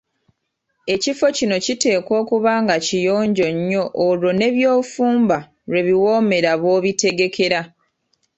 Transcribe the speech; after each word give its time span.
Ekifo 0.93 1.27
kino 1.37 1.55
kiteekwa 1.65 2.13
okuba 2.21 2.51
nga 2.63 2.75
kiyonjo 2.85 3.47
nnyo 3.55 3.83
olwo 4.05 4.29
ne 4.35 4.47
byofumba 4.55 5.37
lwe 5.69 5.81
biwoomera 5.87 6.51
b‘obitegekera. 6.61 7.61